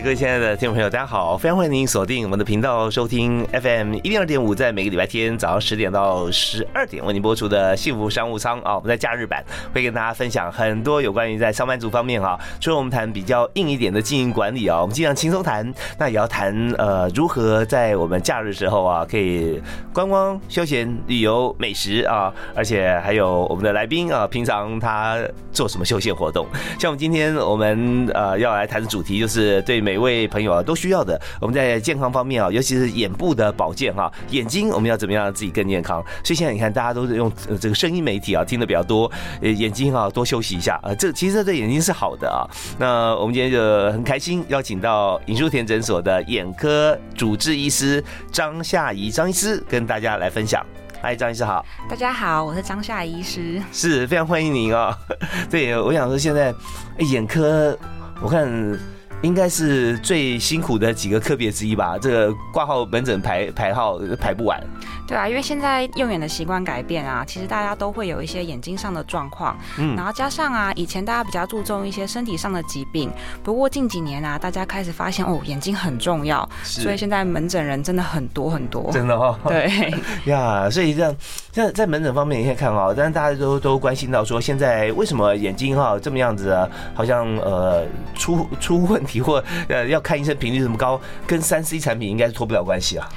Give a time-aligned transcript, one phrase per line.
[0.00, 1.36] 各位亲爱的听众朋友，大家好！
[1.36, 8.74] 非常欢迎您锁定我们的频道，收听 FM 一零二点五，在每个礼拜天早上十点到十二点为您播出的幸福商务舱啊。
[8.74, 19.60] 我们在假日版会跟大家分享很多有关于在上班族方面啊，除了我们谈比较硬一点的经营管理啊，我们尽量轻松谈，那也要谈呃如何在我们假日时候啊，可以
[19.92, 25.18] 观光、休闲、旅游、美食啊，而且还有我们的来宾啊，平常他
[25.52, 26.46] 做什么休闲活动？
[26.78, 29.81] 像我们今天我们呃要来谈的主题就是对。
[29.82, 31.20] 每位朋友啊，都需要的。
[31.40, 36.02] 我们在健康方面啊，尤其是眼部的保健哈，眼睛我们要怎么样让自己更健康？
[36.24, 37.30] 所以现在你看，大家都是用
[37.60, 39.10] 这个声音媒体啊，听的比较多。
[39.40, 42.46] 呃，眼睛啊，多休息一下啊，这其实对眼睛是好的啊。
[42.78, 43.58] 那我们今天就
[43.90, 50.64] 很开心，邀请到尹淑田诊所的眼科主治医师张夏怡张医师跟大家来分享。
[51.00, 51.64] 嗨，张医师好。
[51.88, 54.96] 大家好，我是张夏医师，是非常欢迎您啊。
[55.50, 56.54] 对，我想说现在
[56.98, 57.76] 眼科，
[58.20, 58.78] 我看。
[59.22, 64.60] 应该是最辛苦的几个科别之一吧，这个挂号门诊排排号排不完。
[65.06, 73.10] 对啊，因为现在用眼的习惯改变啊，其实大家都会有一些眼睛上的状况，嗯，然后加上啊，以前大家比较注重一些身体上的疾病，
[73.42, 79.92] 不过近几年啊，大家开始发现哦，眼睛很重要，所以现在门诊人真的很多很多，真的哦， 对。
[80.24, 81.14] 呀，所以这样，
[81.50, 87.84] 在在门诊方面你可以看啊，但是大家都都关心到说，现在为什么眼睛哈这么样子啊，好像呃
[88.14, 93.08] 出出问题或呃要看医生频率这么高，跟三 C 产品应该是脱不了关系啊。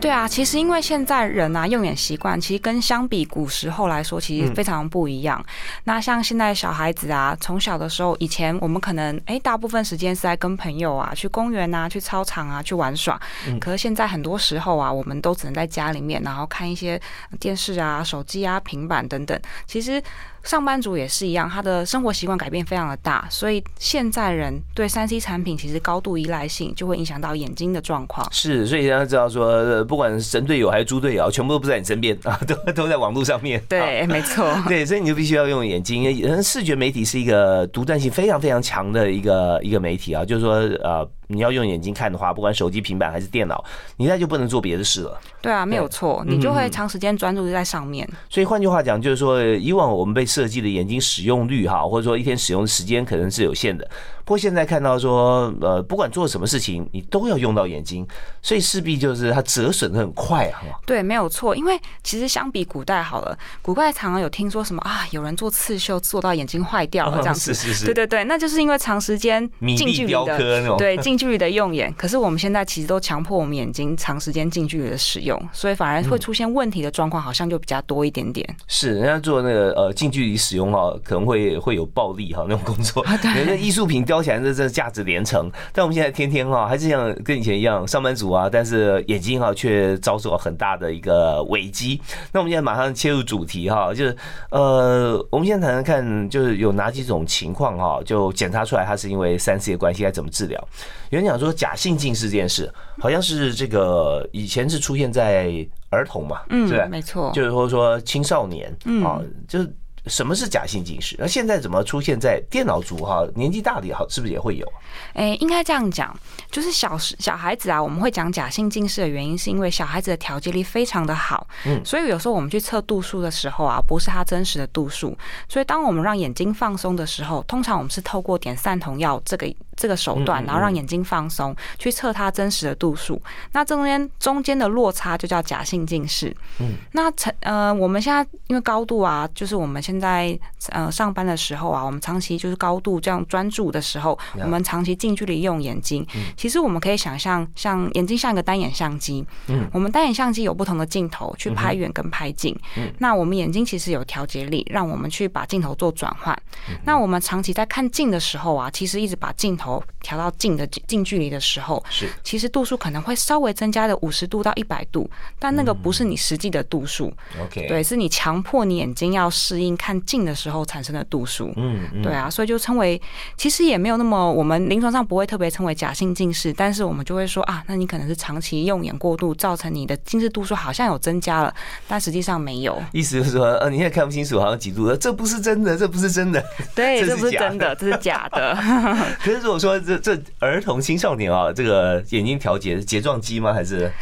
[0.00, 5.44] 对啊，其实因为现在人啊用眼习惯，其实跟相比古时候来说，其实非常不一样。
[5.84, 13.20] 那像现在小孩子啊，从小的时候，以前我们可能哎大部分时间是在跟朋友啊去公园啊、去操场啊去玩耍，
[13.60, 17.00] 可是现在很多时候啊，我们都只能在家里面，然后看一些
[17.40, 19.40] 电视啊、手机啊、平板等等。
[19.66, 20.02] 其实。
[20.44, 28.28] 上班族也是一样，他的生活习惯改变非常的大，所以现在人对三 C 产品其实高度依赖性，就会影响到眼睛的状况。
[28.30, 33.62] 是，所以大家知道说，不管是神队友还是猪队友，全部都不在你身边啊， 都都在网络上面。
[33.68, 34.54] 对，没错。
[34.68, 36.04] 对，所以你就必须要用眼睛。
[36.42, 41.08] 视觉媒体是一个独占性非常非常强的一个一个媒体啊，就是说呃。
[41.26, 43.64] 你要用眼睛看的话，不管手机、平板还是电脑，
[43.96, 45.20] 你再就不能做别的事了。
[45.40, 48.08] 对啊，没有错，你就会长时间专注在上面。
[48.28, 53.88] 所以换句话讲，就是说，以往我们被设计的眼睛使用率哈，或者说一天使用的时间可能是有限的。
[54.24, 58.06] 不过现在看到说，呃，不管做什么事情，你都要用到眼睛，
[58.40, 60.62] 所以势必就是它折损的很快啊。
[60.86, 67.52] 对，没有错，因为其实相比古代好了，古代常常有听说什么啊，有人做刺绣做到眼睛坏掉了这样子。
[67.54, 67.84] 是是是。
[67.84, 69.46] 对对对，那就是因为长时间
[69.76, 78.56] 近距离的对近距离的用眼，可是我们现在其实都强迫我们眼睛长时间近距离的使用，所以反而会出现问题的状况好像就比较多一点点。
[78.68, 84.02] 是，人家做那个呃近距离使用哈，可能会会有暴力哈那种工作，人家 艺术品。
[84.14, 92.00] 雕起来这这价值连城，但我们现在天天哈还是像跟以前一样上班族啊，但是眼睛哈却遭受了很大的一个危机。
[92.30, 94.16] 那我们现在马上切入主题哈，就是
[94.50, 100.68] 呃，我们现在谈谈看，就是有哪几种情况哈，就检查出来它是因为三 C 的关系，该怎么治疗？
[101.10, 105.50] 有人讲说假性近视这件事，好像是这个以前是出现在
[105.90, 108.72] 儿童嘛，嗯，对，没错，就是说说青少年
[109.04, 109.74] 啊，就是。
[110.06, 111.16] 什么是假性近视？
[111.18, 113.26] 那现在怎么出现在电脑族哈？
[113.34, 114.72] 年纪大的也好，是不是也会有？
[115.14, 116.14] 哎，应该这样讲，
[116.50, 125.16] 就是小时小孩子啊，我们会讲假性近视的原因，是因为小孩子的调节力非常的好，嗯，所以有时候我们去测度数的时候啊，不是他真实的度数，
[125.48, 129.52] 所以当我们让眼睛放松的时候，通常我们是透过点散瞳药这个。
[129.76, 133.20] 这个手段，然后让眼睛放松，去测它真实的度数。
[133.50, 136.32] 那中间中间的落差就叫假性近视。
[136.60, 140.36] 嗯，那成呃，我们现在因为高度啊，就是我们现现在
[140.70, 146.04] 呃上班的时候啊，我们长期就是高度这样专注的时候，我们长期近距离用眼睛，
[146.36, 156.36] 其实我们可以想象，像眼睛像一个单眼相机，嗯，我们单眼相机有不同的镜头去拍远跟拍近，嗯，那我们眼睛其实有调节力，让我们去把镜头做转换。
[156.84, 165.08] 那我们长期在看近的时候啊，其实一直把镜头调到近的近距离的时候，是，其实度数可能会稍微增加的五十度到一百度，
[165.38, 172.98] 但那个不是你实际的度数，OK，对，是你强迫你眼睛要适应看近的时候产生的度数，嗯，对啊，所以就称为，
[173.36, 181.54] 其实也没有那么，我们临床上不会特别称为假性近视，但是我们就会说啊，那你可能是长期用眼过度，造成你的近视度数好像有增加了，
[181.86, 182.82] 但实际上没有。
[182.92, 186.42] 意思就是说，呃，你现在看不清楚，好像几度了，这不是真的，这不是真的，
[186.74, 188.56] 对，这不是真的，这是假的。
[189.22, 193.52] 可是如果说这这儿童青少年啊，这个眼睛调节睫状肌吗？
[193.52, 193.92] 还是？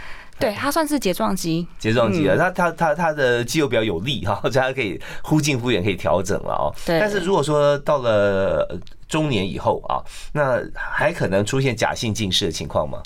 [0.43, 6.75] 对，它算是睫状肌，睫状肌啊，它它它它的肌肉比较有力哈， 所以它可以忽近忽远，可以调整了哦。
[6.85, 7.01] 对。
[7.01, 8.79] 但是如果说到了
[9.09, 10.03] 中年以后啊，
[10.33, 13.01] 那还可能出现假性近视的情况吗？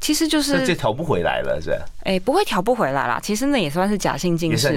[0.00, 3.20] 其实就是这调不回来了，是哎，不会调不回来啦。
[3.22, 4.68] 其实那也算是假性近视，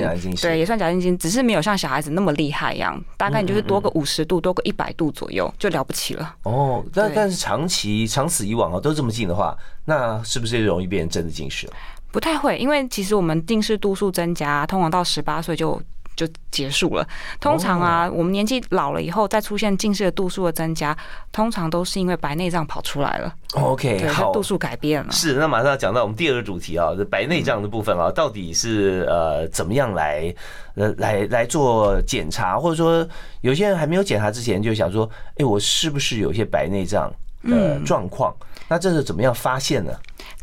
[0.41, 3.01] 对，也算假性近视，只是没有像小孩子那么厉害一样。
[3.15, 6.35] 大概你就是多个五十度，多个一百度左右，就了不起了。
[6.43, 11.73] 哦，但但是长期长此以往啊，都这么近的话，那是不是就容易变成真的近视了？
[12.11, 15.81] 不太会，因为其实我们近视度数增加，通常到十八岁就。
[16.15, 17.07] 就结束了。
[17.39, 20.95] 通常啊，我们年纪老了以后，再出现近视的度数的增加，
[21.31, 23.33] 通常都是因为白内障跑出来了。
[23.53, 25.11] OK，好，度数改变了。
[25.11, 30.33] 是，那马上要讲到我们第二个主题啊，这白内障的部分啊，到底是呃怎么样来
[30.75, 33.07] 呃来来做检查，或者说
[33.41, 37.11] 有些人还没有检查之前就想说，哎，我是不是有一些白内障
[37.43, 38.35] 的状况？
[38.67, 39.91] 那这是怎么样发现呢？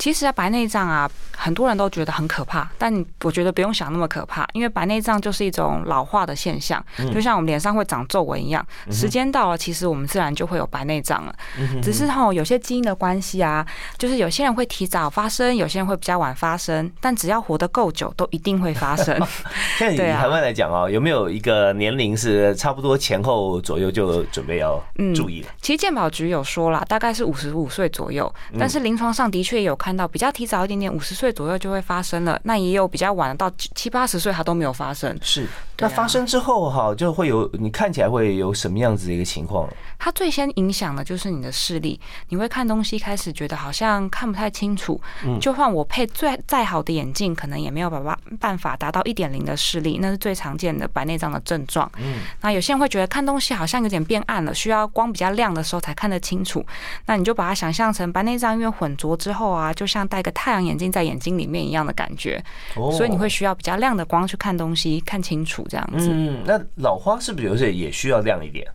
[0.00, 6.82] 其实啊，白内障啊，很多人都觉得很可怕，但我觉得不用想那么可怕，因为白内障就是一种老化的现象，
[7.12, 11.34] 就像我们脸上会长皱纹一样，时间到了，其实我们自然就会有白内障了。
[11.82, 13.64] 只是哈，有些基因的关系啊，
[13.98, 19.14] 就是有些人会提早发生，有些人会比较晚发生，但只要活得够久，都一定会发生。
[19.76, 24.82] 现在以台湾来讲啊，有没有一个年龄是差不多前后左右就准备要
[25.14, 29.89] 注意了其实健保局有说了，大概是五十五岁左右，但是临床上的确有看。
[29.90, 32.40] 看到比较提早一点点，五十岁左右就会发生了。
[32.44, 35.18] 那也有比较晚的，到七八十岁他都没有发生。
[35.20, 35.48] 是，
[35.80, 39.68] 那发生之后哈，就会有你看起来会有什么样子的一个情况？
[39.98, 41.98] 它最先影响的就是你的视力，
[42.28, 45.00] 你会看东西开始觉得好像看不太清楚。
[45.24, 51.90] 嗯，就算我配最再好的眼镜，可能也没有办法办法达到一点零的视力，那是最常见的白内障的症状。
[51.98, 56.64] 嗯，那有些人会觉得看东西好像有点变暗了，需要光比较亮的时候才看得清楚。
[57.06, 59.70] 那你就把它想象成白内障因为混浊之后啊。
[59.80, 62.42] 就像戴个太阳眼镜在眼睛里面一样的感觉，
[62.74, 66.08] 所以你会需要比较亮的光去看东西，看清楚这样子。
[66.10, 68.66] 嗯，那老花是不是有些也需要亮一点？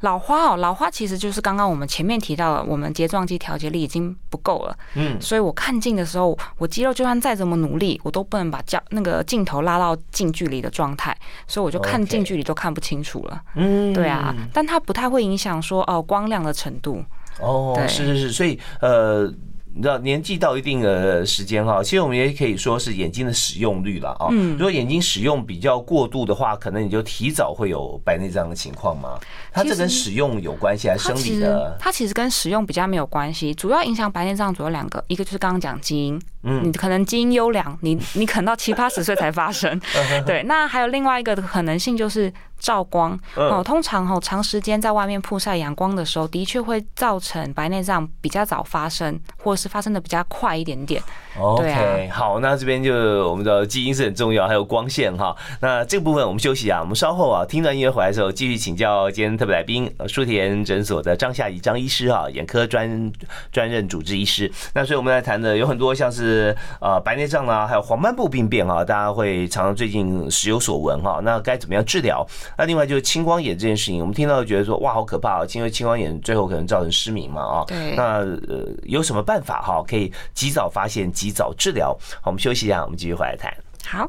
[0.00, 4.76] 老花哦，老花其实就是刚刚我们前面提到了，我们睫状肌调节力已经不够了。
[4.94, 11.16] 嗯，所以我看近的时候，我肌肉就算再怎么努力，我都不能把焦那个镜头拉到近距离的状态，
[11.46, 13.40] 所以我就看近距离都看不清楚了。
[13.54, 17.02] 嗯，对啊，但它不太会影响说哦光亮的程度。
[17.40, 19.32] 哦，是是是，所以呃。
[19.74, 24.28] 你知道年纪到一定的时间哈，其实我们也可以说是眼睛的使用率了啊。
[24.30, 29.18] 嗯如果眼睛使用比较过度的话，可能你就提早会有白内障的情况吗？
[29.50, 31.76] 它这跟使用有关系还是生理的？
[31.80, 39.80] 它其实跟使用比较没有关系，主要影响白内障主要两个，一个就是刚刚讲基因，嗯，你可能基因优良，你你可能到七八十岁才发生，
[40.26, 40.42] 对。
[40.44, 42.32] 那还有另外一个可能性就是。
[42.62, 51.02] 照光哦，通常哦，长时间在外面曝晒阳光的时候，的确会造成白内障比较早发生，或者是发生的比较快一点点。
[51.40, 52.94] OK，好，那这边就
[53.28, 55.34] 我们的基因是很重要，还有光线哈。
[55.60, 63.10] 那这个部分我们休息啊，我们稍后啊听段音乐回来的时候，继续请教今天特别来宾，舒田诊所的张夏怡张医师啊，眼科专
[63.50, 64.50] 专任主治医师。
[64.74, 71.20] 那所以我们来谈的有很多像是呃白内障啊，还有黄斑部病变啊，大家会常常最近时有所闻哈。
[71.24, 72.24] 那该怎么样治疗？
[72.56, 77.64] 那另外就是青光眼这件事情，我们听到觉得说哇好可怕啊，因为青光眼最后可能造成失明嘛啊。
[77.66, 77.94] 对。
[77.96, 78.18] 那
[78.48, 81.96] 呃有什么办法哈，可以及早发现、及早治疗？
[82.20, 83.52] 好，我们休息一下，我们继续回来谈。
[83.86, 84.08] 好。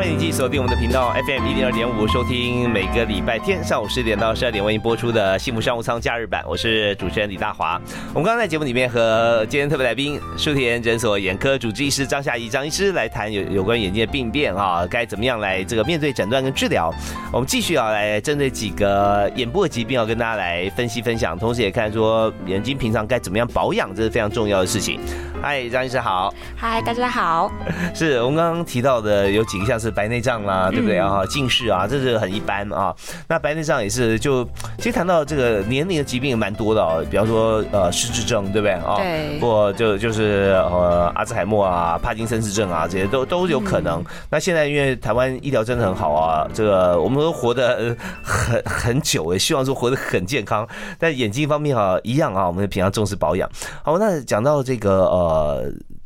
[0.00, 7.78] 欢迎继续锁定我们的频道 FM 一零二点五，收听每个礼拜天上午十点到十二点为您播出的《幸福商务舱假日版》，我是主持人李大华。
[8.14, 16.90] 我们刚刚在节目里面和今天特别来宾舒田诊所眼科主治医师张夏怡张医师来谈有有关眼睛的病变啊，该怎么样来这个面对诊断跟治疗。
[17.30, 24.98] 我们继续要来针对几个眼部的疾病要跟大家来分析分享，同时也看说眼睛平常该怎么样保养，这是非常重要的事情。
[25.42, 26.32] 嗨，张医师好。
[26.54, 27.50] 嗨，大家好。
[27.94, 31.24] 是我们刚刚提到的有几个像是白内障啦，对不对啊？
[31.30, 32.94] 近视啊，这是很一般啊。
[33.26, 34.44] 那白内障也是，就
[34.76, 38.96] 其实谈到这个年龄的疾病也蛮多的哦，比方说呃失智症，对不对啊？
[38.98, 39.40] 对。
[39.40, 44.04] 或就就是呃阿兹海默啊、帕金森氏症啊，这些都都有可能。
[44.28, 50.68] 那现在因为台湾医疗真的很好啊，这个我们都活得很很久也，希望说活得很健康。
[50.98, 53.48] 但眼睛方面啊，一样啊，我们平常重视保养。
[53.82, 55.29] 好，那讲到这个呃。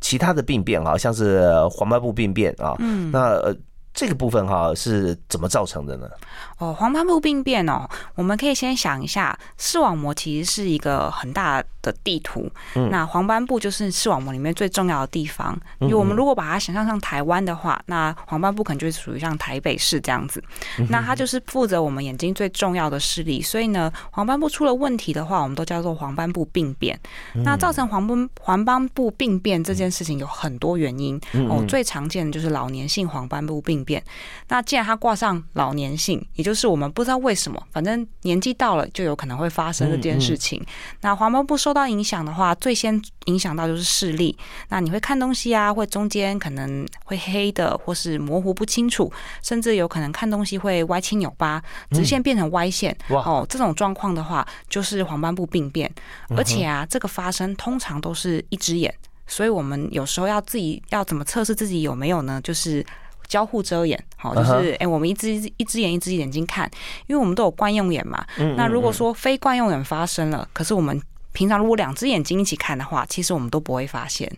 [0.01, 3.55] 其他的病变啊，像是黄斑部病变啊，嗯，那呃。
[3.97, 6.09] 这个部分哈是怎么造成的呢？
[6.57, 12.49] 哦，黄斑部病变哦，我们可以先想一下，视网膜其实是一个很大的地图，
[12.89, 15.57] 那黄斑部就是视网膜里面最重要的地方。
[15.79, 20.43] 因为我们如果把它想象像台湾的话，那黄斑部可能就是属于像台北市这样子，
[20.89, 23.41] 那它就是负责我们眼睛最重要的视力。
[23.41, 26.99] 所以呢，黄斑部出了问题的话，我们都叫做黄斑部病变。
[27.43, 31.19] 那造成黄斑黄斑部病变这件事情有很多原因
[31.49, 33.75] 哦，最常见的就是老年性黄斑部病。
[33.85, 34.03] 变，
[34.47, 40.63] 那既然它挂上老年性，也就是我们不知道为什么，反正年纪到了就有可能会发生这件事情。
[41.01, 44.37] 那黄斑部受到影响的话，最先影响到就是视力。
[44.69, 49.11] 那你会看东西啊，会中间可能会黑的，或是模糊不清楚，
[49.41, 51.59] 甚至有可能看东西会歪七扭八，
[51.89, 52.95] 直线变成歪线。
[53.09, 55.91] 哦，这种状况的话，就是黄斑部病变。
[56.37, 58.93] 而且啊，这个发生通常都是一只眼，
[59.25, 62.39] 所以我们有时候要自己要怎么测试自己有没有呢？
[62.43, 62.85] 就是。
[63.27, 66.69] 交互遮掩，好，就是哎，我们一只一只眼一只眼睛看，
[67.07, 68.25] 因为我们都有惯用眼嘛。
[68.57, 71.01] 那如果说非惯用眼发生了，可是我们
[71.33, 74.31] 平常如果两只眼睛一起看的话，其实我们都不会发现。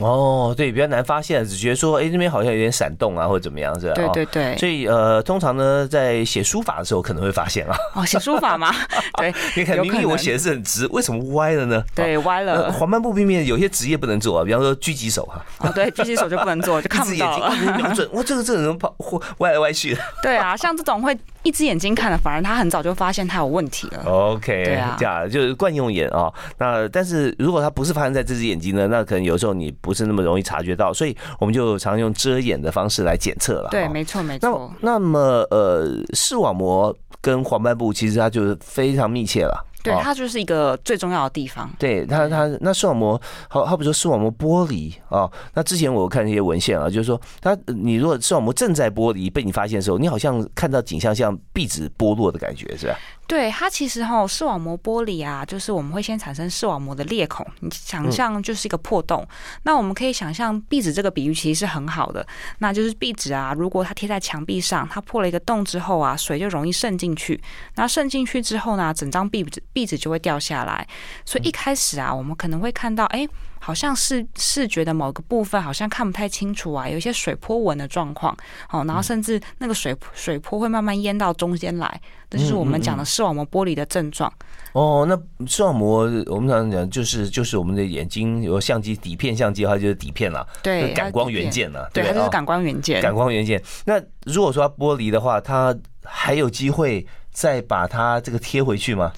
[0.00, 3.94] 哦，对，比较难发现，只觉得说，哎，那边好像有点闪动啊，或者怎么样，是吧？
[3.94, 4.56] 对对对。
[4.58, 7.76] 所以呃，通常呢，在写书法的时候可能会发现啊。
[7.94, 8.74] 哦， 写书法吗？
[9.18, 11.84] 对，你看明明我写的是很直，为什么歪了呢？
[11.94, 12.72] 对，歪了。
[12.72, 15.44] 黄斑部病变有些职业不能做啊，比方说狙击手哈。
[15.58, 17.54] 哦，对，狙击手就不能做，就 看不到了。
[17.76, 18.94] 瞄准，哇，这个这个人跑
[19.38, 20.00] 歪来歪去的。
[20.22, 21.16] 对啊，像这种会。
[21.44, 24.02] 一只眼睛看了，反而他很早就发现他有问题了。
[24.04, 26.32] OK，对啊，这样就是惯用眼啊。
[26.58, 33.68] 那但是如果它不是发生在这只眼睛呢，那可能有时候你不是那么容易察觉到，所以我们就常用遮眼的方式来检测了。
[33.70, 34.72] 对，没错，没错。
[34.80, 39.66] 那那么呃，视网膜跟黄斑部其实它就是非常密切了。
[39.84, 41.70] 对，它就是一个最重要的地方。
[41.78, 45.30] 对它，它那视网膜，好好比说视网膜剥离啊。
[45.52, 52.96] 那之前我看一些文献啊，就是说，它你如果视网膜正在剥离被你发现的时候，你好像看到景象像壁纸剥落的感觉，是吧？
[53.26, 59.26] 对它其实哈，视网膜玻璃啊，就是我们会先产生视网膜的裂孔，你想象就是一个破洞。
[59.62, 62.26] 那我们可以想象壁纸这个比喻其实是很好的，
[62.58, 67.40] 那就是壁纸啊，如果它贴在墙壁上，它破了一个洞之后啊，水就容易渗进去。
[67.76, 70.86] 那渗进去之后呢，整张壁纸壁纸就会掉下来。
[71.24, 73.26] 所以一开始啊，我们可能会看到，哎。
[73.64, 78.36] 好像是视觉的某个部分好像看不太清楚啊，有一些水波纹的状况，
[78.68, 84.30] 好，然后甚至那个水水波会慢慢淹到中间来，这就是我们讲的视网膜剥离的症状。
[84.72, 93.00] 哦，那视网膜我们常常讲就是就是我们的眼睛有相机底片相机的话就是底片了，对，感光元件了，对，它就是感光元件。
[93.00, 93.62] 感光元件。
[93.86, 99.10] 那如果说它剥离的话，它还有机会再把它这个贴回去吗？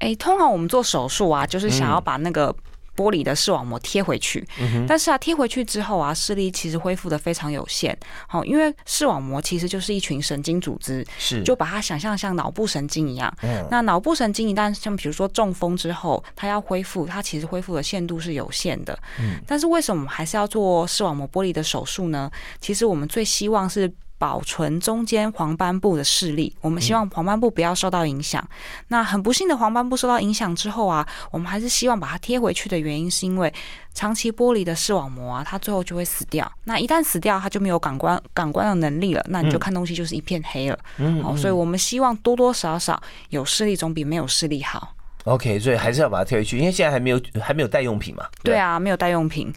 [0.00, 2.54] 哎，通常我们做手术啊，就是想要把那个。
[2.96, 4.46] 玻璃的视网膜贴回去，
[4.86, 7.96] 但是啊，贴回去之后啊，视力其实恢复的非常有限。
[8.26, 13.34] 好，因为视网膜其实就是一群神经组织，是就把它想象像脑部神经一样。
[13.42, 18.98] 嗯，那脑部神经一旦像比如说中风之后，它要恢复，它其实恢复的限度是有限的。
[19.18, 22.30] 嗯，但是为什么我们还是要做视网膜剥离的手术呢？
[22.60, 23.92] 其实我们最希望是。
[24.18, 28.42] 保存中间黄斑部的视力，我们希望黄斑部不要受到影响。
[28.88, 33.52] 那很不幸的，黄斑部受到影响之后啊，我们还是希望把它贴回去的原因，是因为
[33.92, 36.50] 长期剥离的视网膜啊，它最后就会死掉。
[36.64, 40.78] 那一旦死掉，它就没有感官感官的能力了，那你就看东西就是一片黑了。
[40.98, 44.94] 嗯，好，所以我们希望多多少少有视力总比没有视力好。
[45.24, 48.26] OK，所以还是要把它贴回去，因为现在还没有还没有代用品嘛。
[48.42, 49.52] 对啊，没有代用品。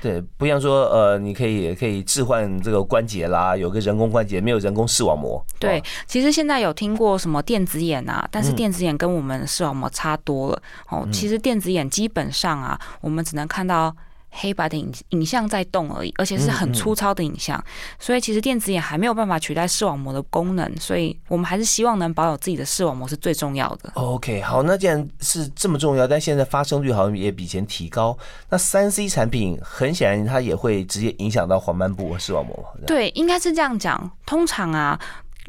[0.00, 5.44] 对，不像说呃，你可以可以置换这个关节啦，有个人工关节，没有人工视网膜。
[5.58, 10.62] 对，其实现在有听过什么电子眼啊，但是电子眼跟我们视网膜差多了。
[10.90, 13.94] 哦，其实电子眼基本上啊，我们只能看到
[14.38, 17.62] 黑白的影影像在动而已，而且是很粗糙的影像。
[17.98, 23.90] 所以其实电子眼还没有办法取代视网膜的功能，所以我们还是希望能保有自己的视网膜是最重要的。
[23.94, 28.16] OK，好，那既然是这么重要，但现在发生率好像也比以前提高。
[28.50, 32.82] 那三 C 产品很显然它也会直接影响到黄斑部和视网膜嘛。
[32.86, 34.10] 对，应该是这样讲。
[34.26, 35.00] 通常啊，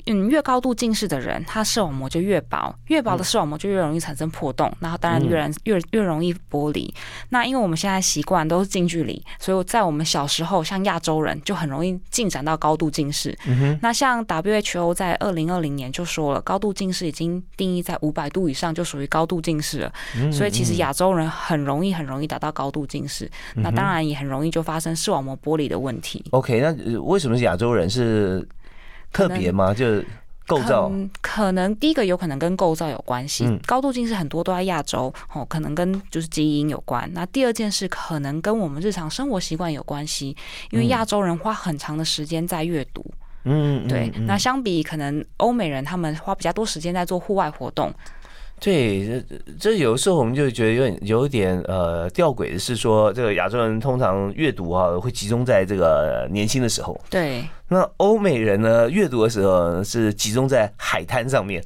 [0.06, 6.94] 嗯，越高度近视的人，他视网膜就越薄，越薄的视网膜就越容易产生破洞，然后当然越然越越容易剥离。
[7.30, 13.38] 那因为我们现在习惯都是近距离，所以在我们小时候，像亚洲人就很容易进展到高度近视。
[13.82, 19.92] 那像 WHO 在二零二零年就说了，高度近视已经定义在五百度以上就属于高度近视了。
[20.32, 26.24] 所以其实亚洲人很容易很容易达到高度近视，那当然也很容易就发生视网膜剥离的问题。
[26.32, 28.48] OK，那呃为什么是亚洲人是
[29.12, 29.74] 特别吗？
[29.74, 30.06] 就是
[30.46, 30.90] 构造？
[30.92, 33.60] 嗯，可能第一个有可能跟构造有关系，嗯。
[33.66, 37.10] 高度近视很多都在亚洲，哦，可能跟就是基因有关。
[37.14, 40.36] 那第二件事可能跟我们日常生活习惯有关系，
[40.72, 43.06] 因为亚洲人花很长的时间在阅读，
[43.44, 44.26] 嗯，嗯对，嗯。
[44.26, 47.94] 那相比可能欧美人，他们花比较多时间在做户外活动，
[48.60, 49.24] 对，这
[49.60, 61.62] 这有的时候我们就觉得有点有点呃吊诡的是说，这个亚洲人通常阅读啊会集中在这个年轻的时候，对，那欧美人呢阅读的时候是集中在海滩上面，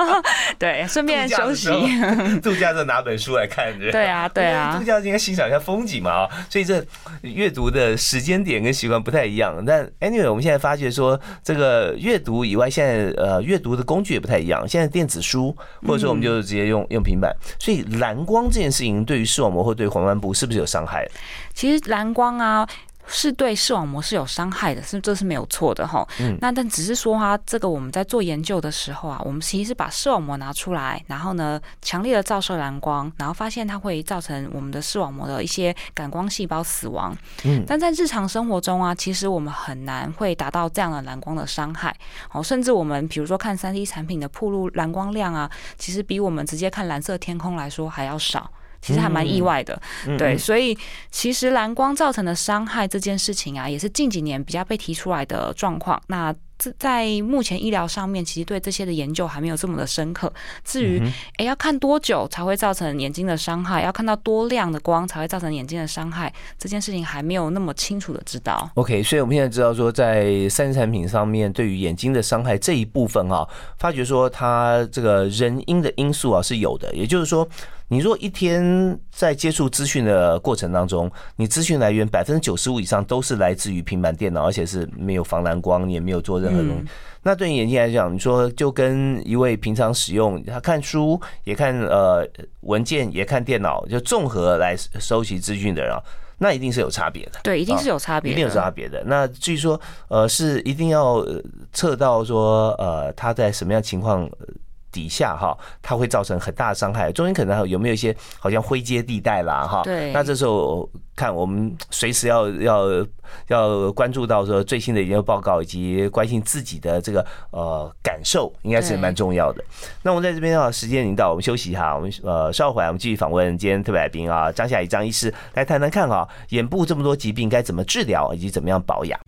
[0.58, 1.68] 对，顺便休息，
[2.42, 3.92] 度假就拿本书来看着。
[3.92, 6.82] 对啊， 对啊度，假应该欣赏一下风景嘛啊，所以这
[7.20, 9.62] 阅读的时间点跟习惯不太一样。
[9.66, 14.66] 但 anyway，我们现在发觉说，这个阅读以外，现在呃阅读的工具也不太一样。
[14.66, 15.54] 现在电子书，
[15.86, 21.06] 或者说我们就直接用用平板，所以蓝光这件事情对于视网膜或对黄斑部是不是有伤害？
[21.52, 22.66] 其实蓝光啊。
[23.06, 26.06] 是对视网膜是有伤害的，是这是没有错的哈。
[26.20, 37.16] 嗯那但只是说哈，这个我们在做研究的时候啊，我们其实是把视网膜拿出来，然后呢，强烈的照射蓝光，然后发现它会造成我们的视网膜的一些感光细胞死亡。
[37.44, 41.94] 嗯但在日常生活中啊，其实我们很难会达到这样的蓝光的伤害。
[42.32, 48.50] 哦，甚至我们比如说看三 D 产品的铺路蓝光量啊，其实比我们直接看蓝色天空来说还要少。
[48.84, 50.76] 其实还蛮意外的，嗯对，所以
[51.10, 55.98] 其实蓝光造成的伤害这件事情啊，也是近几年比较被提出来的状况。
[56.08, 60.30] 那这在目前医疗上面，其实对这些的研究还没有这么的深刻。
[60.62, 61.02] 至于
[61.38, 68.70] 诶要看多久才会造成眼睛的伤害，要看到多亮的光才会造成眼睛的伤害，这件事情还没有那么清楚的知道。
[68.74, 77.48] OK，所以我们现在知道说，在三产品上面对于眼睛的伤害这一部分啊，发觉说它这个人因的因素啊是有的，也就是说。
[77.88, 86.84] 你如果一天在接触资讯的过程当中，你资讯来源百分之九十五以上都是来自于平板电脑，而且是没有防蓝光，你也没有做任何东西。
[87.22, 92.26] 那对你眼睛来讲，你说就跟一位平常使用他看书也看呃
[92.60, 96.02] 文件也看电脑，就综合来收集资讯的人啊，
[96.38, 97.40] 那一定是有差别的。
[97.42, 99.02] 对，一定是有差别的，一定有差别的。
[99.06, 101.42] 那至于说，呃，是一定要呃
[101.72, 104.46] 测到说，呃，他在什么样情况呃
[104.94, 107.10] 底下哈，它会造成很大的伤害。
[107.10, 109.82] 中间可能还有没有一些好像灰阶地带啦哈？
[109.82, 113.06] 对那这时候看我们随时要要
[113.48, 119.64] 要关注到说最新的研究报告，以及关心自己的这个呃感受，应该是蛮重要的。
[120.02, 129.18] 那我们在这边啊，时间已经到，我们休息一下，我们呃稍后回来我们继续访问今天特别来宾啊张夏怡张医师来谈谈看啊，眼部这么多疾病该怎么治疗，以及怎么样保养。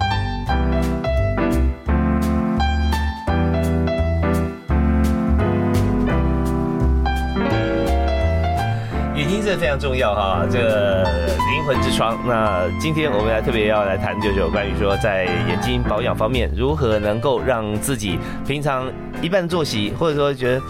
[9.46, 11.04] 眼睛这非常重要哈，这个
[11.52, 12.18] 灵魂之窗。
[12.26, 18.90] 那今天我们来特别要来谈，就是有关于说在眼睛保养方面，如何能够让自己平常
[19.22, 20.62] 一般的作息，或者说觉得。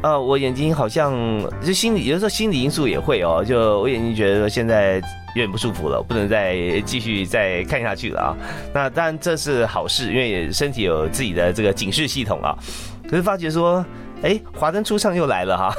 [0.00, 1.12] 啊，我眼睛好像
[1.60, 3.42] 就心理，有的时候心理因素也会哦。
[3.44, 8.36] 就我眼睛觉得说现在有点不舒服了，不能再继续再看下去了啊。
[8.72, 12.54] 那当然这是好事，因为身体有自己的这个警示系统啊。
[13.10, 13.84] 可是发觉说，
[14.22, 15.74] 哎，华灯初上又来了哈。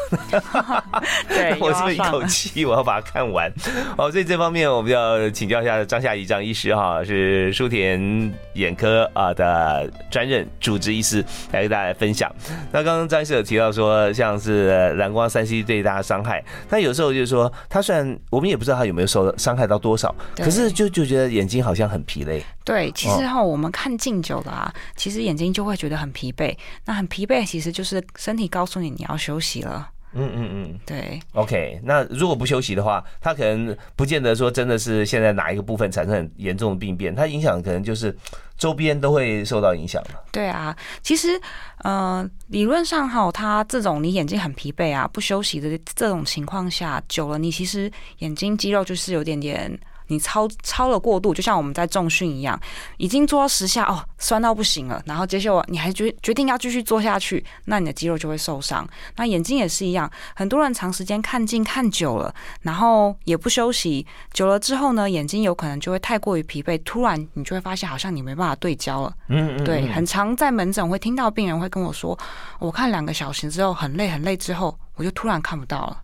[1.27, 3.51] 对， 我是不是一口气我要把它看完？
[3.97, 12.33] 哦，所以这方面我们要请教一下张夏怡张医师哈，是舒田眼科啊的专任主治医师，来跟大家分享。
[12.71, 22.41] 那刚刚张医师有提到说，像是蓝光三 C 对大家伤害，那有时候就是说，他虽然我们也不知道他有没有受伤害到多少，可是就就觉得眼睛好像很疲累。
[22.69, 26.55] 对，其哦实哈，我们看近久了啊，其实眼睛就会觉得很疲惫。
[26.85, 29.89] 那很疲惫，其实就是身体告诉你你要休息了。
[30.13, 30.79] 嗯嗯嗯。
[30.85, 38.15] 对，OK，那如果不休息的话，他可能不见得说真的是现在哪一个部分产生很严重的病变，它影响可能就是
[38.55, 40.23] 周边都会受到影响了。
[40.31, 41.41] 对啊，其实，
[41.83, 49.79] 呃，理论上哈，它这种你眼睛很疲惫啊，不休息的这种情况下，久了，你其实眼睛肌肉就是有点点
[50.09, 52.59] 你超超了过度，就像我们在重训一样，
[52.97, 58.87] 已经做到十下哦，酸到不行了，然后接下来你还决决定要继续做下去，那你的肌肉就会受伤。
[59.15, 69.13] 那眼睛也是一样，很多人长时间看近看久了，然后也不休息，久了之后呢，眼睛有可能就会太过于疲惫，突然你就会发现好像你没办法对焦了。
[69.29, 72.17] 嗯嗯，对，很常在门诊会听到病人会跟我说，
[72.59, 76.01] 我看两个小时之后很累很累之后，我就突然看不到了。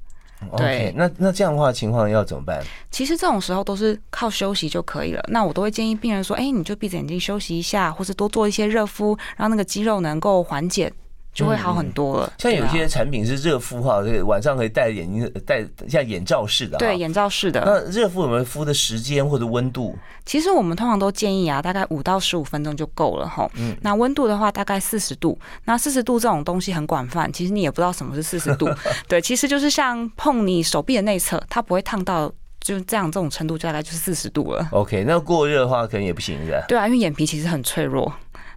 [0.57, 2.63] 对 OK，那那这样的话情况要怎么办？
[2.91, 5.23] 其实这种时候都是靠休息就可以了。
[5.29, 10.91] 那我都会建议病人说，哎，你就闭着眼睛休息一下，或是多做一些热敷，让那个肌肉能够缓解，
[11.35, 12.33] 就会好很多了。
[12.39, 16.79] 像有些产品是热敷哈，这个晚上可以戴眼睛戴像眼罩式的哈。
[16.79, 19.95] 对眼罩式的，那热敷有没有敷的时间或者温度？
[20.25, 23.47] 其实我们通常都建议啊，大概五到十五分钟就够了哈。
[23.55, 25.37] 嗯，那温度的话大概四十度。
[25.65, 28.69] 那四十度这种东西很广泛，其实你也不知道什么是四十度。
[29.07, 32.31] 对，其实就是像碰你手臂的内侧，它不会烫到。
[32.65, 34.67] 就这样，这种程度就大概就是四十度了。
[34.71, 36.65] OK，那过热的话可能也不行是吧？
[36.67, 38.11] 对啊，因为眼皮其实很脆弱。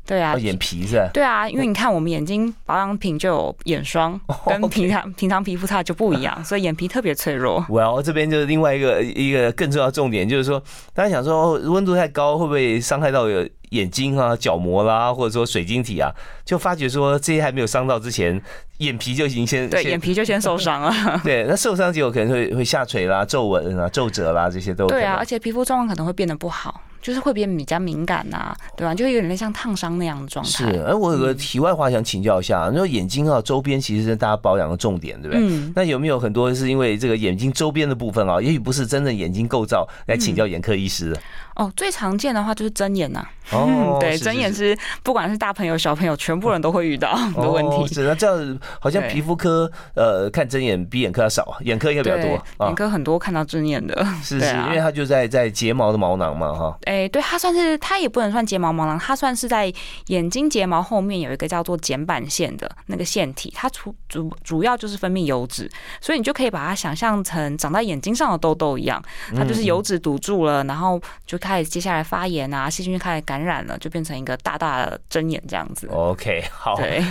[0.07, 1.11] 对啊哦，眼皮是吧？
[1.13, 4.19] 对啊，因为你看我们眼睛保养品就有眼霜，
[4.49, 7.63] 跟平常平常皮肤擦就不一样， 所以眼皮特别脆弱。
[7.69, 10.63] Well，这边就是另外一个一个更重要的重点，就是说，
[10.95, 16.11] 大家想说哦温度太高会不会伤害到有眼睛啊、角膜啦，或者说水晶体啊？
[16.45, 18.41] 就发觉说这些还没有伤到之前，
[18.79, 20.93] 眼皮就已经先对，先眼皮就先受伤了。
[21.23, 30.51] 对，那受伤结果可能会会下垂啦、皱纹啊、皱褶啦，这些都有对啊，而且皮肤状况可能会变得不好，就是会变得比较敏感呐、对吧、就会有点像烫伤那样的状态。
[30.51, 35.47] 是，哎，我有个题外话想请教一下，你说眼睛啊周边其实是大家保养的重点，对不对？
[35.47, 41.21] 嗯，那有没有很多是因为这个眼睛周边的部分啊，也许不是真的眼睛构造，来请教眼科医师的？
[41.57, 47.77] 哦，最常见的话就是睁眼呐、哦对，是睁眼是是不管是大朋友小朋友，全部人都会遇到的问题。
[47.77, 56.79] 哦是那这样好像皮肤科呃看睁眼比眼科要少，眼科应该比较多，眼科很多看到睁眼的，是是，啊因为它就在在睫毛的毛囊嘛哈。
[56.89, 59.71] 哎、对，它算是它也不能算睫毛毛囊，它算是在
[60.07, 65.71] 眼睛睫毛后面有一个叫做睑板腺的那个腺体，它主主主要就是分泌油脂，
[66.01, 69.03] 所以你就可以把它想象成长在眼睛上的痘痘一样，
[69.37, 75.87] 它就是油脂堵住了，然后就开始接下来发炎啊，细菌就开始感染了，就变成一个大大的针眼这样子。
[75.93, 77.05] OK，好， 对，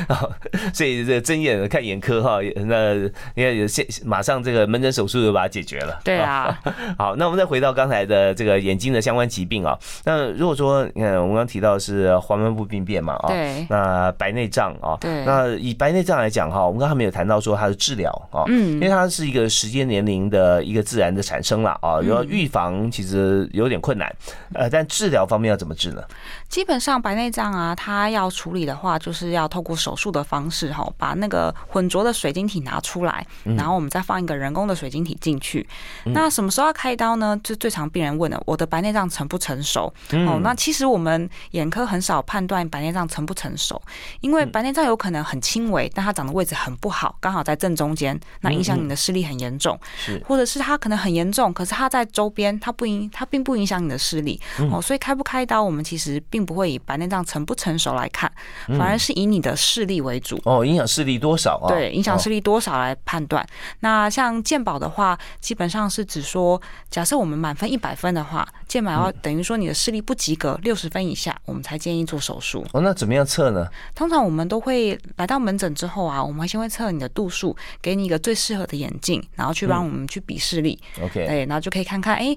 [0.74, 6.00] 所以这个睁眼看眼科哈，那应该有现马上这个门诊手术就把它解决了。
[6.04, 6.60] 对啊，
[6.98, 9.78] 好，那我们再回到刚才的这个眼睛的相关疾病啊。
[10.06, 24.14] 那如果说，你看我们刚刚提到的是黄斑部病变嘛啊，对那白内障啊，对那以白内障来讲哈，我们刚才没有谈到说它的治疗啊，嗯因为嗯，它是一个时间年龄的一个自然的产生了啊，然后嗯预防其实有点困难，
[24.54, 26.04] 呃，但治疗方面要怎么治呢？
[26.48, 35.68] 基本上白内障啊，它要处理的话，就是要透过手术的方式哈，把那个浑浊的水晶体拿出来，然后我们再放一个人工的水晶体进去。
[36.06, 37.40] 那什么时候要开刀呢？
[37.44, 39.94] 就最常病人问的，我的白内障成不成熟？
[40.28, 43.82] 哦，那其实我们眼科很少判断白内障成不成熟，
[44.22, 49.78] 因为白内障有可能很轻微，但它长的位置很不好，刚好在正中间，那影响你的视力很严重。
[49.98, 54.40] 是或者是它可能很严重，可是它在周边，它不影，它并不影响你的视力、
[54.72, 58.32] 哦，所以开不开刀，我们其实并不会以白内障成不成熟来看，
[58.68, 60.40] 反而是以你的视力为主。
[60.46, 61.68] 哦，影响视力多少啊？
[61.68, 62.38] 对，影响视力。
[62.38, 63.44] 力多少来判断。
[63.80, 72.66] 那像健保的话，基本上是指说，假设我们满分一百分的话，健保要等于说你的视力不及格六十分以下，我们才建议做手术。
[72.74, 73.66] 哦，那怎么样测呢？
[73.96, 80.78] 通常我们都会来到门诊之后啊，我们会先会测你的度数，给你一个最适合的眼镜，然后去帮我们去比视力。
[81.02, 82.36] OK，对，然后就可以看看，哎，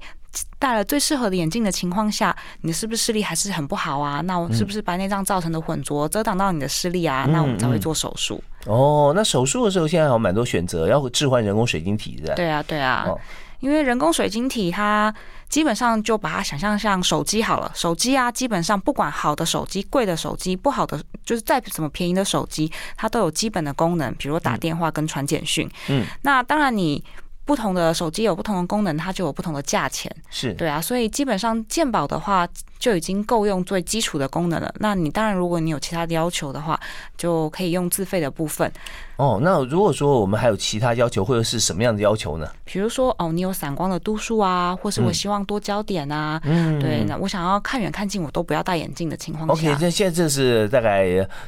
[0.60, 4.20] 戴了最适合的眼镜的情况下，你是不是视力还是很不好啊？
[4.20, 7.26] 那我是不是白内障造成的混浊遮挡到你的视力啊？
[7.28, 8.40] 那我们才会做手术。
[8.66, 12.34] 哦，那手术的时候现在好像蛮多选择，要置换人工水晶体的。
[12.36, 13.18] 对啊，对啊哦，
[13.58, 15.12] 因为人工水晶体它
[15.50, 25.68] 基本上就把它想象像手机好了，手机啊，基本上不管好的手机、贵的手机、不好的，就是再怎么便宜的手机，它都有基本的功能，比如打电话跟传简讯。
[25.88, 27.04] 嗯，那当然你。
[27.46, 30.14] 不同的手机有不同的功能，它就有不同的价钱。
[30.28, 32.46] 是，对啊，所以基本上鉴保的话
[32.78, 34.72] 就已经够用最基础的功能了。
[34.78, 36.78] 那你当然，如果你有其他的要求的话，
[37.16, 38.72] 就可以用自费的部分。
[39.20, 42.48] 哦，那如果说我们还有其他要求，或者是什么样的要求呢？
[42.64, 46.80] 比如说，哦，你有散光的度数啊，或是我希望多焦点啊，嗯。
[46.80, 49.52] 对，那我想要看远看近，我都不要戴眼镜的情况下。
[49.52, 51.06] OK，那，现在这是大概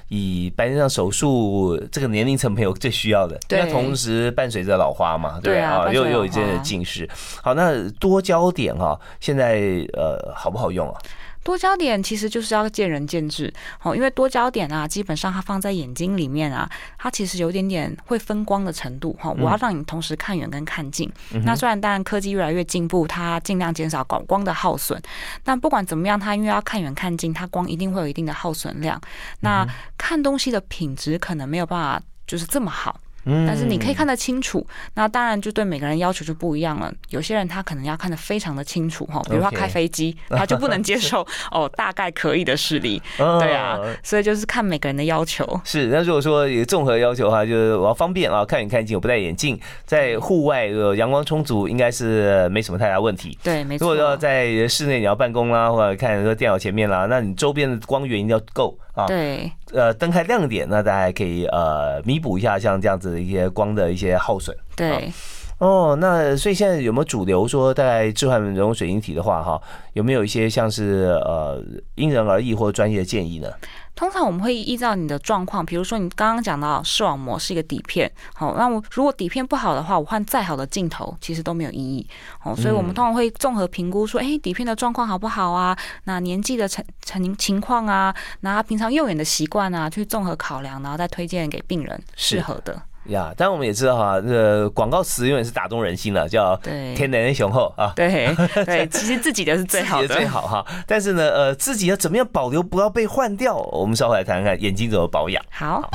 [0.08, 3.60] 以白内障手术这个年龄层朋友最需要的，对。
[3.62, 5.60] 那同时伴随着老花嘛，对对？
[5.60, 7.08] 啊又又有一些花近视。
[7.42, 11.00] 好，那多焦点哈，现在呃好不好用啊？
[11.42, 13.52] 多焦点其实就是要见仁见智
[13.82, 19.30] 哦，因为多焦点啊，基本上它放在眼睛里面啊，它其实有一点点会分光的程度哈。
[19.38, 21.10] 我要让你同时看远跟看近。
[21.44, 25.00] 那虽然当然科技越来越进步，它尽量减少光光的耗损，
[25.42, 29.00] 但不管怎么样，它因为要看远看近，它光一定会有一定的耗损量。
[29.40, 29.66] 那
[29.98, 33.00] 看东西的品质可能没有办法就是这么好。
[33.24, 36.92] 但是你可以看得清楚，那当然就对每个人要求就不一样了。
[37.10, 43.00] 有些人他可能要看得非常的清楚哈，比如他开飞机， 他就不能接受哦，大概可以的视力。
[43.16, 45.60] 对啊，所以就是看每个人的要求。
[45.64, 53.38] 是，那如果说有综合要求的话，就是我要方便啊，看远看近，我不戴眼镜，在户外呃阳光充足，应该是没什么太大问题。
[53.42, 53.94] 对，没错。
[53.94, 58.76] 如果要在室内你要办公啦，或者看说电脑前面啦，那你周边的光源一定要够。
[58.94, 64.56] 啊，对，呃，灯开亮点，那大家可以呃弥补一下像这样子的一些光的一些耗损。
[64.74, 65.12] 对，
[65.58, 69.60] 哦，那所以现在有没有主流说在置换人工水晶体的话，哈，
[69.92, 71.62] 有没有一些像是呃
[71.94, 73.48] 因人而异或专业的建议呢？
[73.94, 82.08] 通常我们会依照你的状况，比如说你刚刚讲到视网膜是一个底片，好，那我如果底片不好的话，我换再好的镜头其实都没有意义，
[82.42, 85.76] 哦，所以我们通常会综合评估说，哎，底片的状况好不好啊？
[86.04, 92.82] 那年纪的成成情况啊，那平常用眼的习惯啊，去综合考量，然后再推荐给病人适合的。
[93.06, 96.56] 呀，当然我们也知道哈，这个广告词永远是打动人心的，叫
[96.94, 97.92] “天然雄厚”啊。
[97.96, 98.34] 对
[98.64, 100.64] 对，其实自己的是最好的，最好哈。
[100.86, 103.56] 但是呢，呃，自己要怎么样保留，不要被换掉？
[103.56, 105.42] 我们稍后来谈谈眼睛怎么保养。
[105.50, 105.80] 好。
[105.80, 105.90] 好，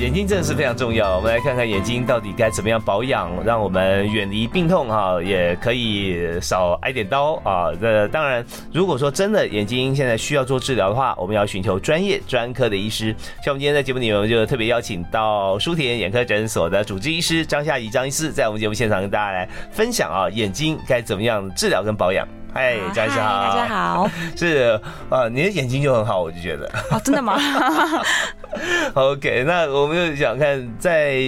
[0.00, 1.16] 眼睛真的是非常重要。
[1.16, 7.72] 我们来看看眼睛到底该怎么样保养，让我们远离病痛哈，也可以少挨点刀啊。
[7.80, 13.12] 这当然，如果说真的眼睛现在需要做治疗的话，我们要寻求专业专科的医师。
[13.42, 22.37] 像我们今天在节目里面，我们就特别邀请到舒田眼科诊所的主治医师张夏怡张医师，在我们节目现场跟大家来分享啊，眼睛该怎么样治疗跟保养。
[22.52, 24.10] 嗨，张医师好，大家好。
[24.36, 24.80] 是
[25.10, 26.66] 啊，你的眼睛就很好，我就觉得。
[26.90, 27.38] 哦，真的吗？
[28.94, 31.20] OK，那我们就想看在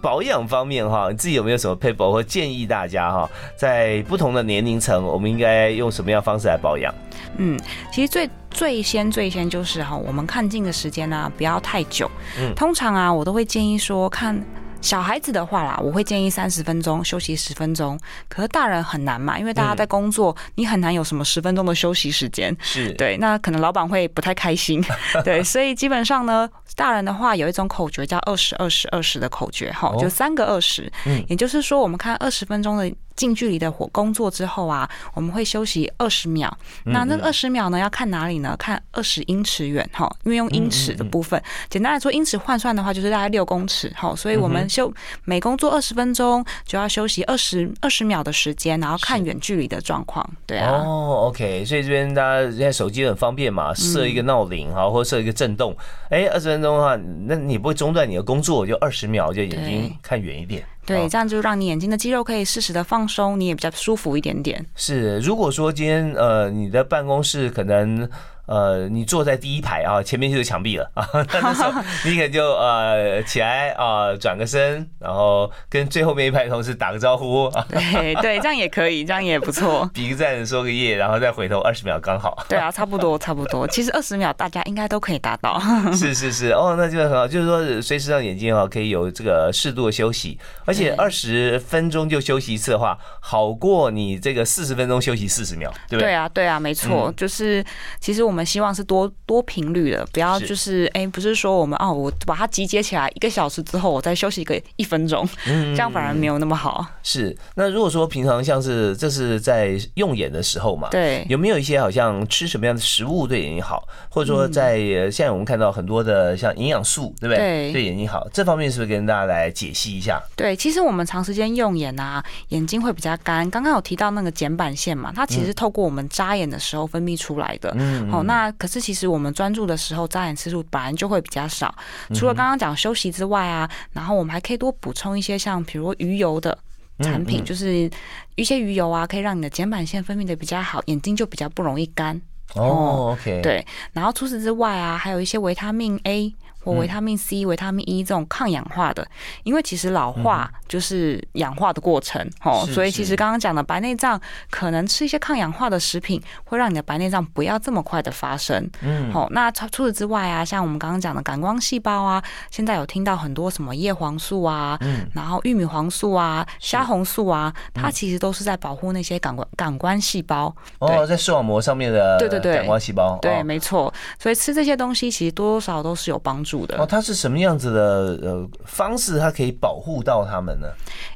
[0.00, 6.92] 保养方面哈，你自己有没有什么 paper 或建议大家哈，在不同的年龄层，我们应该用什么样方式来保养？
[7.36, 7.58] 嗯，
[7.92, 12.10] 其实最最先最先就是哈，我们看镜的时间呢不要太久。
[12.38, 14.42] 嗯，通常啊，我都会建议说看。
[14.86, 17.98] 小孩子的话啦，我会建议三十分钟休息十分钟。
[18.28, 22.56] 可是大人很难嘛，因为大家在工作，你很难有什么十分钟的休息时间。
[22.60, 24.80] 是对，那可能老板会不太开心。
[25.24, 30.90] 对，所以基本上呢，大人的话有一种口诀叫二十二十二十的口诀，哈，就三个二十。
[31.04, 32.94] 嗯，也就是说，我们看二十分钟的。
[33.16, 36.56] 近距离的活工作之后啊，我们会休息二十秒。
[36.84, 38.54] 那那个二十秒呢，要看哪里呢？
[38.58, 41.42] 看二十英尺远哈，因为用英尺的部分。
[41.68, 44.14] 简单来说，英尺换算的话就是大概六公尺哈。
[44.14, 44.92] 所以我们休
[45.24, 50.28] 每工作二十分钟就要休息二十二十秒的时间，然后看远距离的状况。
[50.46, 50.72] 对啊。
[50.72, 51.64] 哦，OK。
[51.64, 55.76] 所以这边大家现在手机很方便嘛，设一个闹铃哈，或者设一个震动。
[56.10, 60.64] 哎，二十分钟的话，那你不会中断你的工作，就二十秒就眼睛看远一点。
[60.86, 64.64] 对，这样就让你眼睛的肌肉可以适时的放松，你也比较舒服一点点。
[64.76, 68.08] 是，如果说今天呃，你的办公室可能。
[68.46, 71.06] 呃，你坐在第一排啊，前面就是墙壁了啊。
[71.42, 71.72] 那时候
[72.04, 77.50] 你可能就呃起来啊，转个身，然后跟最后面一排同事打个招呼。
[77.68, 79.90] 对对， 这样也可以，这样也不错。
[79.92, 82.44] 比个赞，说个耶，然后再回头二十秒刚好。
[82.48, 83.66] 对啊，差不多 差不多。
[83.66, 85.60] 其实二十秒大家应该都可以达到。
[85.92, 87.26] 是是是，哦，那就很好。
[87.26, 96.10] 就是说，随时让眼睛啊可以有这个适度的休息，而且二十分钟就休息一次的话，好过你这个四十分钟休息四十秒，对不对？
[96.10, 97.12] 对啊，对啊，没错。
[97.16, 97.64] 就是
[97.98, 98.35] 其实我们。
[98.36, 106.86] 我们希望是多多频率的，不要就是哎，不是说我们哦，我把它集结起来一个小时之后，我再休息一个一分钟，这样反而没有那么好。
[107.02, 114.76] 是，那如果说平常像是这是在用眼的时候嘛，对，有没有一些好像吃什么样的食物对眼睛好，或者说在
[115.10, 117.72] 现在我们看到很多的像营养素，对不对？
[117.72, 120.20] 对眼睛好，这方面是不是跟大家来解析一下？
[120.36, 123.48] 对，其实我们长时间用眼啊，眼睛会比较干。
[123.48, 128.25] 刚刚有提到那个睑板腺嘛，它其实透过我们眨眼的时候分泌出来的，嗯，好。
[128.26, 131.74] 那可是其实我们专注的时候，眨眼次数本来就会比较少。
[132.14, 136.56] 除了刚刚讲休息之外啊，然后我们还可以多补充一些像比如鱼油的
[137.00, 137.90] 产品，就是
[138.34, 142.20] 一些鱼油啊，可以让你的睑板腺分泌的比较好，眼睛就比较不容易干。
[142.54, 143.40] 哦，OK。
[143.42, 146.34] 对，然后除此之外啊，还有一些维他命 A。
[146.66, 149.06] 或维他命 C、维他命 E 这种抗氧化的，
[149.44, 158.68] 因为其实老化就是氧化的过程哦，是所以其实刚刚讲的白内障，可能吃一些抗氧化的食品，会让你的白内障不要这么快的发生。
[158.82, 165.08] 嗯，好、那除除此之外啊，像我们刚刚讲的感光细胞啊，现在有听到很多什么叶黄素啊，嗯。
[165.14, 170.54] 然后玉米黄素啊、虾红素啊，它其实都是在保护那些感官感官细胞。
[170.80, 172.56] 哦，在视网膜上面的对对对。
[172.56, 173.44] 感光细胞，对，哦。
[173.44, 173.92] 没错。
[174.18, 176.78] 所以吃这些东西其实多多少少都是有帮助的。
[176.78, 177.80] 哦，它是什么样子的
[178.22, 180.68] 呃方式，它可以保护到它们呢？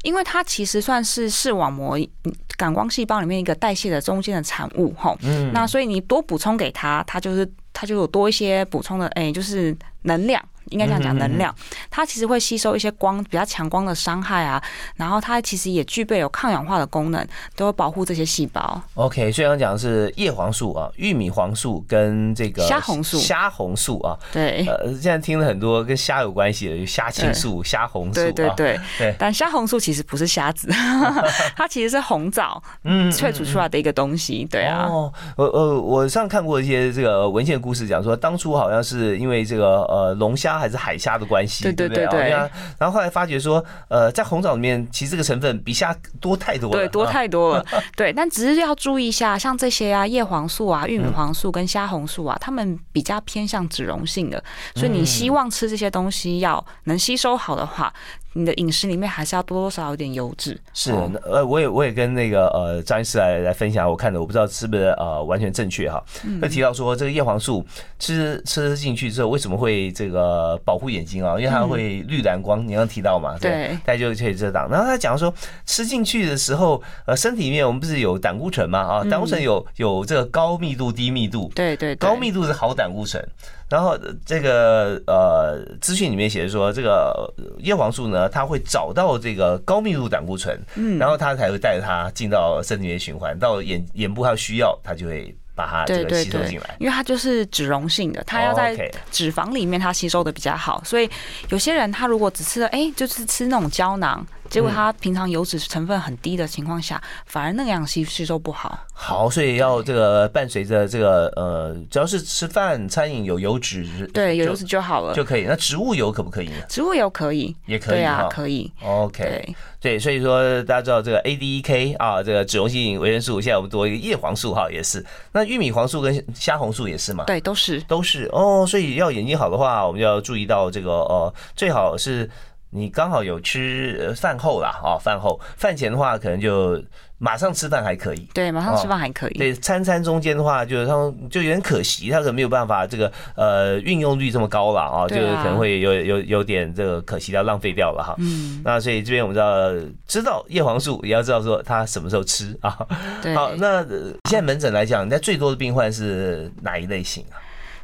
[0.03, 5.17] 因为它其实算是视网膜嗯感光细胞里面一个代谢的中间的产物哈。
[5.23, 10.43] 嗯那所以你多补充给它，它就是它就有多一些补充的，哎、就是能量。
[10.71, 11.55] 应该这样讲，能量，
[11.91, 14.63] 它其实会吸收一些光，比较强光的伤害啊，
[14.97, 18.81] 然后它其实也具备有抗氧化的功能，都会保护这些细胞。
[18.95, 24.17] OK，所以刚刚讲的是叶黄素啊、玉米黄素跟这个虾红素虾红素啊。
[24.33, 28.23] 对，呃，现在听了很多跟虾有关系的，有虾青素、虾红素啊。
[28.23, 30.69] 对对对对但虾红素其实不是虾子，
[31.57, 34.47] 它其实是红枣嗯萃取出来的一个东西。
[34.51, 42.31] 对啊，哦，我呃，我上看过一些这个文献故事，讲说当初好像是因为这个呃龙虾还是海虾的关系，对对对对？
[42.79, 47.65] 然后后来发觉说，呃，在红枣里面其实这个成分比虾多太多了，对，多啊太多了。
[47.97, 54.43] 对，但只是要注意一下，像这些啊，叶黄素啊、玉米黄素跟虾红素啊，它们比较偏向脂溶性的，
[54.75, 57.93] 所以你希望吃这些东西要能吸收好的话，
[58.35, 60.59] 你的饮食里面还是要多多少少有点油脂。
[60.73, 60.93] 是
[61.25, 66.03] 呃，我也我也跟那个呃张医师来来分享我看的，我不知道是不是呃完全正确哈。
[66.25, 67.65] 嗯会提到说这个叶黄素
[67.99, 71.39] 吃吃进去之后，为什么会这个保护眼睛啊？
[71.39, 74.69] 因为它会绿蓝光，你刚刚提到嘛，嗯对大家就可以遮挡。
[74.71, 75.33] 然后他讲说
[75.67, 83.23] 吃进去的时候，呃，身体里面我们不是有胆固醇嘛啊，胆固醇有有这个高密度、低密度，对对对，高密度是好胆固醇，
[83.71, 90.99] 然后呃这个呃资讯里面写的说，这个呃叶黄素呢，它会找到这个高密度胆固醇，嗯。
[90.99, 101.09] 然后它才会带着它进到身体里面循环，到眼眼部它需要，它就会把它这个对对对吸收进来。，因为它就是脂溶性的，它要哦在脂肪里面它吸收的比较好，所以
[101.51, 108.79] 有些人他如果只吃了，哎、就是吃那种胶囊，结果它平常油脂成分很低的情况下，反而那个样吸吸收不好。
[108.93, 115.15] 好，所以要这个伴随着这个呃，只要是吃饭餐饮有油脂，对，有油脂就好了。
[115.15, 115.45] 就可以。
[115.45, 118.71] 那植物油可不可以呢植物油可以，也可以对啊，可以。
[118.85, 125.05] ？OK，对，对，所以说大家知道这个 ADEK 啊，这个脂溶性维生素，现在我们多一个叶黄素哈，也是。
[125.33, 127.25] 那玉米黄素跟虾红素也是嘛？
[127.25, 127.81] 对，都是。
[127.83, 128.67] 都是哦。
[128.67, 132.29] 所以要眼睛好的话，我们就要注意到这个呃，最好是
[132.71, 136.81] 你刚好有吃呃饭后啦啊，饭后饭前的话，可能就
[137.19, 138.29] 马上吃饭还可以。
[138.33, 139.35] 对，马上吃饭还可以。
[139.35, 148.15] 对，餐餐中间的话，就是他们就有点可惜，他可能没有办法这个呃运用率这么高了啊，就是可能会有有有点这个可惜到浪费掉了哈。
[148.19, 152.79] 嗯，那所以这边我们知道，知道叶黄素也要知道说它什么时候吃啊。
[153.21, 153.35] 对。
[153.35, 157.35] 好，那呃现在门诊来讲，那最多的病患是哪一类型啊？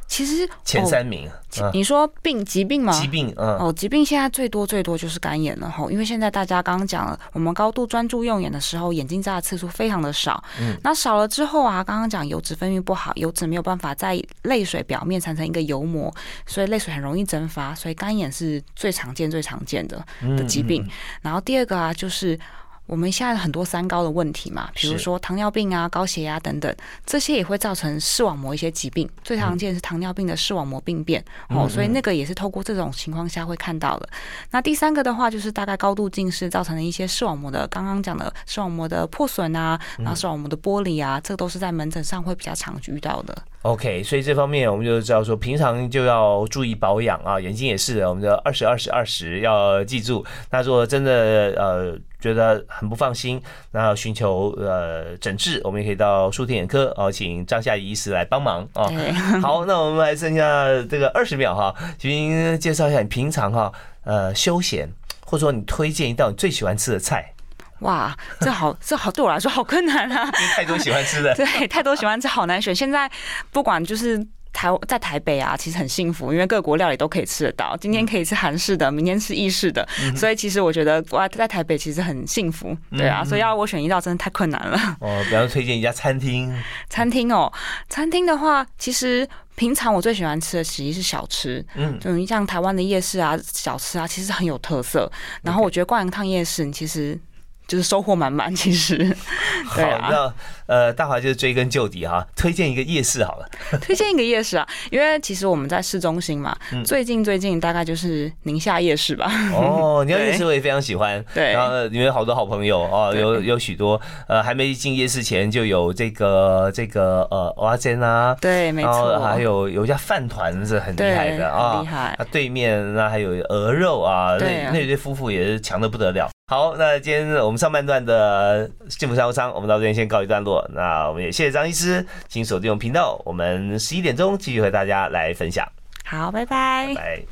[0.07, 1.29] 其实前哦三名，
[1.61, 2.93] 嗯，你说病疾病吗？
[2.93, 10.41] 疾病，嗯，哦，疾病现在最多最多就是干眼了吼，因为现在大家刚刚讲了，我们高度专注用眼的时候，眼睛眨的次数非常的少。
[10.61, 16.13] 嗯，那少了之后啊，刚刚讲油脂分泌不好，油脂没有办法在泪水表面产生一个油膜，
[16.45, 20.03] 所以泪水很容易蒸发，所以干眼是最常见最常见的
[20.37, 20.87] 的疾病。
[21.21, 22.39] 然后第二个啊，就是。
[22.87, 29.07] 我们现在很多三高的问题嘛，比如是说糖尿病啊、高血压等等，这些也会造成视网膜一些疾病。
[29.23, 34.09] 最常见是糖尿病的视网膜病变哦，所以那个也是透过这种情况下会看到的。
[34.51, 43.37] 那第三个的话，就是大概高度近视造成的一些视网膜的，刚刚讲的视网膜的破损啊，然后视网膜的剥离啊，这个都是在门诊上会比较常遇到的。
[43.63, 50.25] OK，所以这方面我们就知道说，平常就要注意保养啊，眼睛也是的，我们的二十二十二十要记住。
[50.51, 51.11] 那如果真的
[51.57, 58.87] 呃觉得很不放心，那要寻求呃诊治，我们也可以到舒天眼科哦，请张夏怡医师来帮忙哦。
[58.89, 63.71] 对， 好，那我们还剩下这个二十秒哈，请介绍一下你平常哈
[64.03, 64.89] 呃休闲，
[65.25, 67.33] 或者说你推荐一道你最喜欢吃的菜，
[67.79, 70.31] 哇，这好， 这好对我来说好困难啊。
[70.55, 71.33] 太多喜欢吃的。
[71.37, 72.75] 对，太多喜欢吃好难选。
[72.75, 73.09] 现在
[73.51, 74.25] 不管就是。
[74.53, 77.77] 台在台北啊，其实很幸福，因为各国料理都可以吃得到。
[77.77, 83.23] 今天可以吃韩式的，明天吃意式的，所以其实我觉得哇在台北其实很幸福，对啊。
[83.23, 84.97] 所以要我选一道真的太困难了。
[84.99, 86.53] 哦，比方说推荐一家餐厅，
[86.89, 87.51] 餐厅哦，
[87.89, 95.11] 餐厅的话，其实平常我最喜欢吃的其实是小吃，嗯，就像台湾的夜市啊、小吃啊，其实很有特色。
[95.43, 97.19] 然后我觉得灌阳烫夜市其实
[97.67, 98.53] 就是收获满满。
[98.55, 98.97] 其实，
[99.75, 100.33] 对啊，那
[100.67, 103.47] 呃，大华就是追根究底哈，推荐一个夜市好了。
[103.81, 109.31] 推荐一个夜市啊，因为其实我们在市中心嘛，最近最近大概就是宁夏夜市吧。
[109.53, 111.23] 哦， 宁夏夜市我也非常喜欢。
[111.33, 122.17] 对，然后里面有好多好朋友哦，有有许多呃，还没进夜市前就有这个这个呃蚵仔煎啊，对，没错，还有有一家饭团是很厉害的啊，厉害。
[122.31, 126.29] 对面那还有鹅肉啊，那那对夫妇也是强的不得了。
[126.49, 130.65] 好，那今天我们上半段的幸福商务舱，我们到这边先告一段落。
[130.73, 135.67] 那我们也谢谢张医师，请锁定我们频道，我们十一点钟继续和大家来分享。
[136.05, 136.93] 好，拜拜。
[136.95, 137.27] 拜。